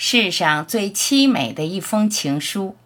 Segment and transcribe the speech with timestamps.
[0.00, 2.76] 世上最凄美的一封情书。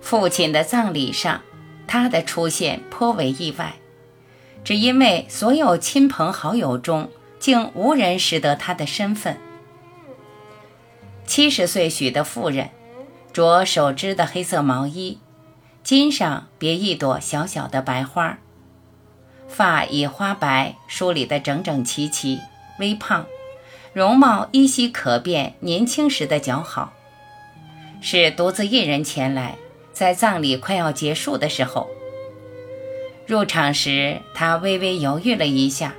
[0.00, 1.42] 父亲的葬礼上，
[1.86, 3.76] 他的出现颇为意外，
[4.64, 7.08] 只因为所有亲朋好友中，
[7.38, 9.38] 竟无人识得他的身份。
[11.24, 12.70] 七十岁许的妇人，
[13.32, 15.20] 着手织的黑色毛衣，
[15.84, 18.40] 襟上别一朵小小的白花，
[19.54, 22.40] 发已花白梳理得整整齐齐，
[22.80, 23.24] 微胖，
[23.92, 26.92] 容貌依稀可辨年轻时的姣好，
[28.00, 29.56] 是独自一人前来。
[29.92, 31.88] 在葬礼快要结束的时候，
[33.28, 35.94] 入场时，他微微犹豫了一下，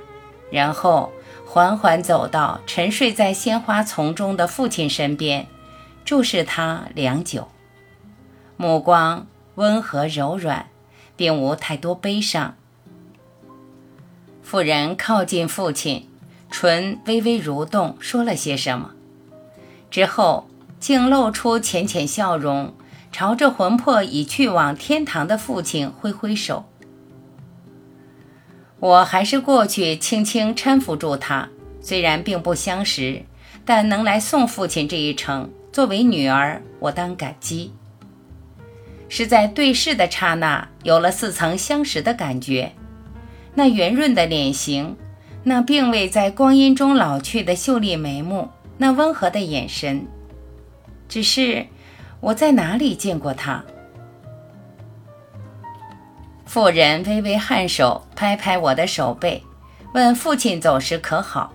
[0.50, 1.10] 然后
[1.46, 5.46] 缓缓走到沉睡在鲜花丛中的父亲身边，
[6.04, 7.48] 注视他良久，
[8.58, 10.68] 目光温和柔软，
[11.16, 12.54] 并无太多悲伤。
[14.48, 16.08] 妇人靠近父亲，
[16.52, 18.92] 唇微微蠕动，说了些什么，
[19.90, 20.46] 之后
[20.78, 22.72] 竟露出浅浅笑容。
[23.10, 26.66] 朝着魂魄已去往天堂的父亲挥挥手，
[28.78, 31.48] 我还是过去轻轻搀扶住他。
[31.80, 33.24] 虽然并不相识，
[33.64, 37.72] 但能来送父亲这一程，作为女儿，我当感激。
[39.08, 42.72] 是在对视的刹那，有了似曾相识的感觉。
[43.56, 44.96] 那圆润的脸型，
[45.42, 50.06] 那并未在光阴中老去的秀丽眉目，那温和的眼神，
[51.08, 51.66] 只是。
[52.18, 53.62] 我在哪里见过他？
[56.46, 59.42] 妇人微微颔首，拍拍我的手背，
[59.92, 61.52] 问父亲走时可好？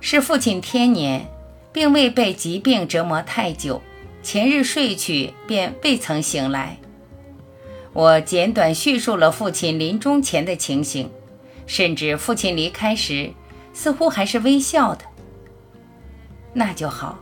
[0.00, 1.26] 是父亲天年，
[1.72, 3.82] 并未被疾病折磨太久，
[4.22, 6.78] 前日睡去便未曾醒来。
[7.96, 11.10] 我简短叙述了父亲临终前的情形，
[11.66, 13.32] 甚至父亲离开时，
[13.72, 15.06] 似乎还是微笑的。
[16.52, 17.18] 那就好。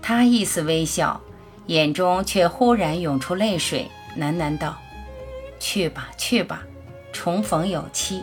[0.00, 1.20] 他一丝微笑，
[1.66, 4.78] 眼中却忽然涌出泪水，喃喃道
[5.58, 6.62] ：“去吧，去吧，
[7.12, 8.22] 重逢有期。”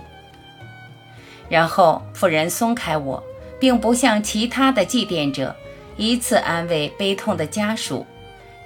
[1.50, 3.22] 然后妇人松开我，
[3.60, 5.54] 并不像其他的祭奠者
[5.98, 8.06] 依次安慰悲痛的家属，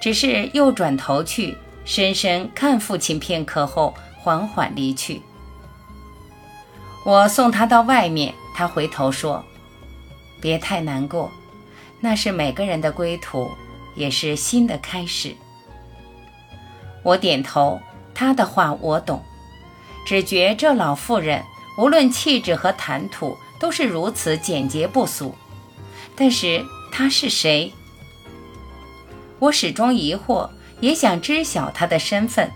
[0.00, 5.22] 只是又转头去，深深看父亲片刻后，缓缓离去。
[7.04, 9.44] 我送他到外面，他回头说
[10.40, 11.30] ：“别太难过。”
[12.02, 13.50] 那是每个人的归途，
[13.94, 15.34] 也是新的开始。
[17.02, 17.80] 我点头，
[18.14, 19.22] 他的话我懂，
[20.06, 21.42] 只觉这老妇人
[21.76, 25.34] 无论气质和谈吐都是如此简洁不俗。
[26.16, 27.72] 但是她是谁？
[29.38, 32.50] 我始终疑惑，也想知晓他的身份，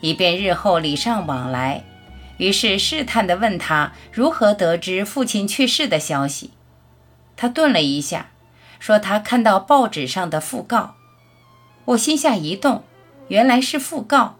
[0.00, 1.84] 以便日后礼尚往来。
[2.38, 6.52] 于是试探地问他如何得知父亲去世的消息。
[7.36, 8.30] 他顿了一下。
[8.80, 10.94] 说他看到报纸上的讣告，
[11.84, 12.84] 我心下一动，
[13.26, 14.36] 原来是讣告。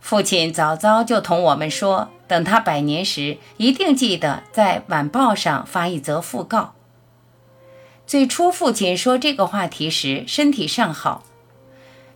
[0.00, 6.74] 父亲早早就同我们说，等他百年时，一定记得在晚报上发一则讣告。
[8.08, 11.22] 最初父亲说这个话题时，身体尚好，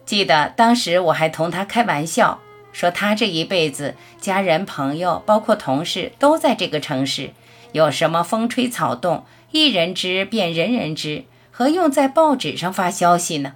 [0.07, 2.41] 记得当时我还同他开玩笑，
[2.73, 7.33] 说他这一辈子，家人、朋友，包括同事，都在这个城市，
[7.73, 9.27] 有什么风吹草动。
[9.51, 13.55] 一人知便人人知，何用在报纸上发消息呢？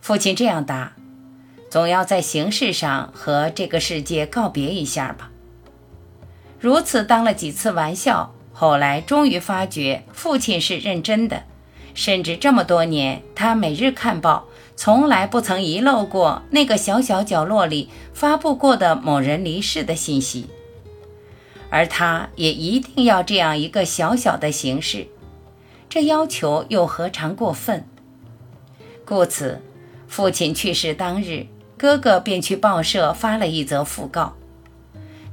[0.00, 0.92] 父亲这样答
[1.70, 5.30] ：“总要在形式上和这个世界告别一下吧。”
[6.60, 11.44] 如此当了几次玩笑，后来终于发觉父亲是认真的，
[11.94, 14.46] 甚至这么多年，他每日看报，
[14.80, 20.46] 从来不曾遗漏过那个小小角落里发布过的某人离世的信息。
[21.68, 25.08] 而他也一定要这样一个小小的形式，
[25.88, 27.84] 这要求又何尝过分？
[29.04, 29.60] 故此，
[30.06, 34.36] 父亲去世当日，哥哥便去报社发了一则讣告。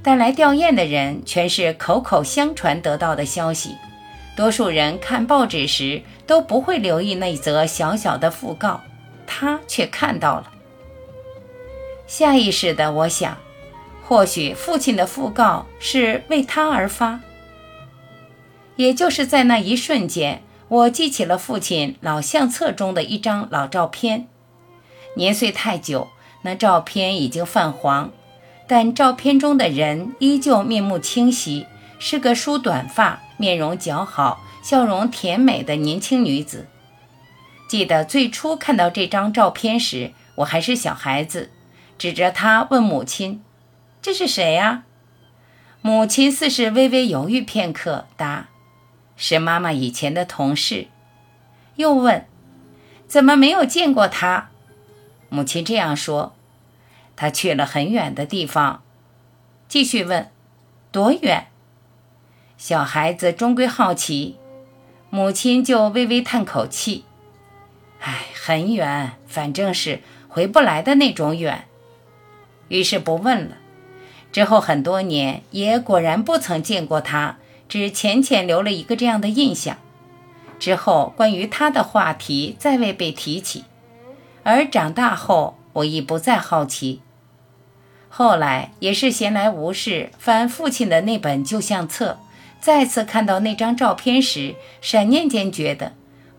[0.01, 3.75] 但来吊唁的人全是口口相传得到的消息，
[4.35, 8.81] 多数人看报纸时都不会留意那则小小的讣告，
[9.25, 10.51] 他却看到了。
[12.07, 13.37] 下意识的，我想。
[14.07, 17.21] 或许父亲的讣告是为他而发，
[18.75, 24.27] 也就是在那一瞬间，我记起了父亲老相册中的一张老照片。
[25.15, 26.09] 年岁太久，
[26.43, 28.11] 那照片已经泛黄，
[28.67, 31.65] 但照片中的人依旧面目清晰，
[31.97, 36.67] 是个梳短发、面容姣好、笑容甜美的年轻女子。
[37.67, 41.51] 记得最初看到这张照片时，我还是小孩子，
[41.97, 43.43] 指着他问母亲。
[44.01, 44.83] 这是谁呀？”
[45.81, 48.47] 母亲似是微微犹豫片刻，答
[49.15, 50.87] ：“是妈妈以前的同事。”
[51.77, 52.25] 又问
[53.07, 54.49] ：“怎么没有见过他？”
[55.29, 56.35] 母亲这样说
[57.15, 58.81] ：“他去了很远的地方。”
[59.67, 60.31] 继续问
[60.91, 61.47] ：“多远？”
[62.57, 64.37] 小孩子终归好奇，
[65.09, 67.03] 母亲就微微叹口气
[68.05, 71.65] ：“哎，很远，反正是回不来的那种远。”
[72.69, 73.57] 于是不问了。
[74.31, 77.37] 之后很多年，也果然不曾见过他，
[77.67, 79.77] 只浅浅留了一个这样的印象。
[80.59, 83.63] 之后关于他的话题再未被提起，
[84.43, 87.01] 而长大后我亦不再好奇。
[88.07, 92.19] 后来也是闲来无事，翻父亲的那本旧相册，
[92.61, 95.93] 再次看到那张照片时，闪念间觉得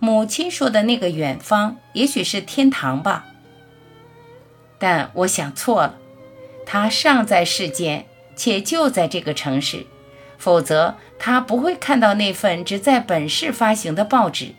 [0.07, 3.27] 母亲说的那个远方，也许是天堂吧。
[4.79, 5.97] 但我想错了。
[6.65, 8.07] 他尚在世间，
[8.37, 9.85] 且就在这个城市，
[10.39, 14.55] 否则他不会看到那份只在本市发行的报纸。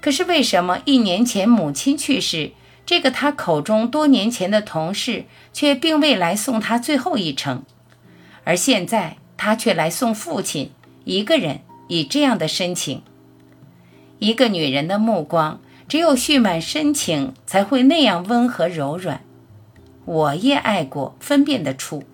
[0.00, 2.52] 可是为什么一年前母亲去世，
[2.86, 7.62] 这个他口中多年前的同事却并未来送他最后一程，
[8.44, 10.70] 而现在他却来送父亲
[11.04, 13.02] 一个人，以这样的深情？
[14.18, 19.22] 一个女人的目光，只有蓄满深情，才会那样温和柔软。
[20.04, 22.04] 我也爱过，分辨得出。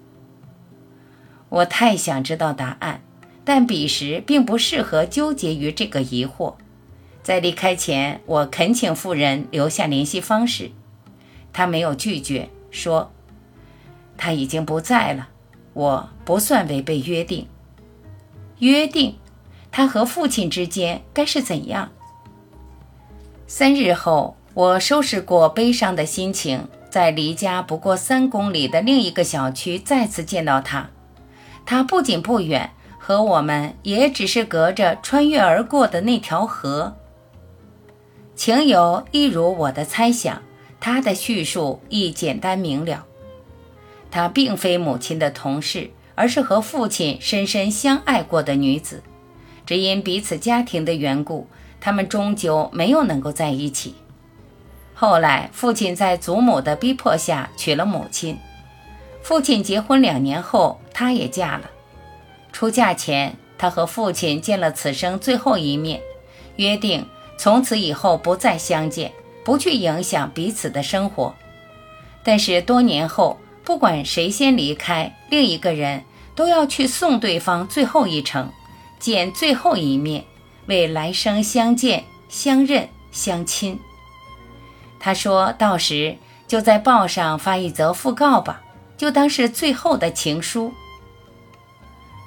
[1.49, 3.03] 我太想知道答案，
[3.45, 6.55] 但彼时并不适合纠结于这个疑惑。
[7.23, 10.73] 在离开前，我恳请妇人留下联系方式，
[11.53, 13.13] 她没有拒绝，说
[14.17, 15.29] 她已经不在了。
[15.75, 17.47] 我不算违背约定。
[18.59, 19.17] 约定，
[19.73, 21.91] 他和父亲之间该是怎样？
[23.47, 26.69] 三日后，我收拾过悲伤的心情。
[26.91, 30.91] 在离家不过三公里的另一个小区再次见到他，
[31.65, 36.95] 他不仅不远，和我们也只是隔着穿越而过的那条河。
[38.37, 40.43] 情由一如我的猜想，
[40.79, 43.07] 他的叙述亦简单明了。
[44.11, 49.03] 她并非母亲的同事，而是和父亲深深相爱过的女子，
[49.65, 51.47] 只因彼此家庭的缘故，
[51.81, 53.95] 他们终究没有能够在一起。
[54.95, 58.39] 后来，父亲在祖母的逼迫下娶了母亲。
[59.23, 61.71] 父亲结婚两年后，她也嫁了。
[62.53, 66.01] 出嫁前，她和父亲见了此生最后一面，
[66.57, 67.07] 约定
[67.37, 69.13] 从此以后不再相见，
[69.45, 71.35] 不去影响彼此的生活。
[72.23, 76.05] 但是多年后，不管谁先离开，另一个人
[76.37, 78.53] 都要去送对方最后一程，
[79.03, 80.25] 见最后一面，
[80.67, 83.81] 为来生相见、相认、相亲。
[85.01, 88.63] 他说到时就在报上发一则讣告吧，
[88.97, 90.73] 就当是最后的情书。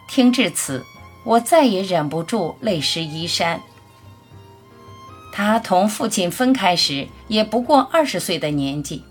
[0.09, 0.83] 听至此，
[1.23, 3.61] 我再也忍不住泪湿衣衫。
[5.31, 9.05] 他同父亲分开时也不过二十岁的年纪，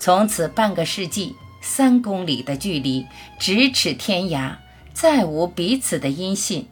[0.00, 3.06] 从此半个世纪、三公里的距离，
[3.40, 4.56] 咫尺天涯，
[4.92, 6.66] 再无彼此的音信，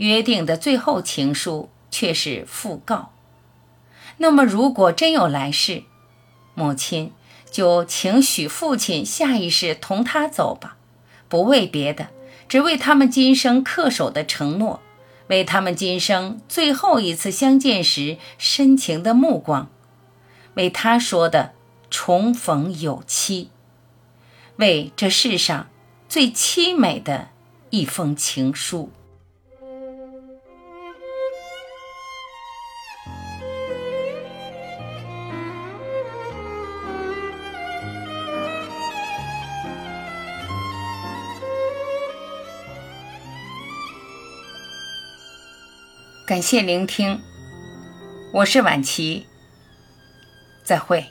[0.00, 3.12] 约定的最后情书却是讣告。
[4.16, 5.84] 那么，如果真有来世，
[6.54, 7.12] 母亲
[7.50, 10.78] 就请许父亲下一世同他走吧，
[11.28, 12.08] 不为别的，
[12.48, 14.80] 只为他们今生恪守的承诺，
[15.26, 19.68] 为他们今生最后一次相见时深情的目光，
[20.54, 21.52] 为他说的
[21.90, 23.50] 重逢有期，
[24.56, 25.68] 为这世上
[26.08, 27.28] 最凄美的
[27.68, 28.90] 一封情书。
[46.30, 47.20] 感谢聆听，
[48.32, 49.26] 我是晚琪，
[50.62, 51.06] 再会。